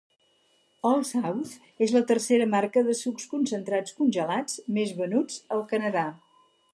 Old 0.91 1.05
South 1.09 1.51
és 1.87 1.93
la 1.97 2.01
tercera 2.11 2.47
marca 2.55 2.83
de 2.89 2.95
sucs 3.01 3.29
concentrats 3.35 3.97
congelats 4.01 4.57
més 4.79 4.97
venuts 5.03 5.37
al 5.57 5.65
Canadà. 5.75 6.09